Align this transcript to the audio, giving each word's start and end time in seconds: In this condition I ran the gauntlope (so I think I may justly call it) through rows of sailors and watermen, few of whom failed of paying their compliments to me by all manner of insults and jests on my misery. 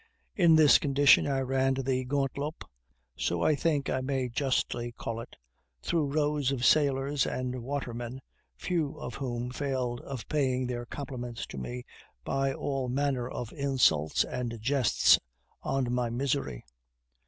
In 0.35 0.55
this 0.55 0.79
condition 0.79 1.27
I 1.27 1.41
ran 1.41 1.75
the 1.75 2.03
gauntlope 2.05 2.63
(so 3.15 3.43
I 3.43 3.53
think 3.53 3.87
I 3.87 4.01
may 4.01 4.29
justly 4.29 4.93
call 4.93 5.19
it) 5.19 5.35
through 5.83 6.11
rows 6.15 6.51
of 6.51 6.65
sailors 6.65 7.27
and 7.27 7.61
watermen, 7.61 8.19
few 8.55 8.97
of 8.97 9.13
whom 9.13 9.51
failed 9.51 9.99
of 10.01 10.27
paying 10.27 10.65
their 10.65 10.87
compliments 10.87 11.45
to 11.45 11.59
me 11.59 11.85
by 12.23 12.51
all 12.51 12.89
manner 12.89 13.29
of 13.29 13.53
insults 13.53 14.23
and 14.23 14.57
jests 14.59 15.19
on 15.61 15.93
my 15.93 16.09
misery. 16.09 16.65